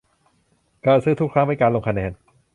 [0.85, 2.11] การซื้อทุกครั้งเป็นการลงคะแนน